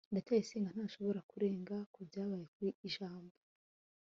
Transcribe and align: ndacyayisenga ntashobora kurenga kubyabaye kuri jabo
ndacyayisenga 0.13 0.69
ntashobora 0.75 1.19
kurenga 1.31 1.75
kubyabaye 1.93 2.45
kuri 2.53 2.73
jabo 2.95 3.29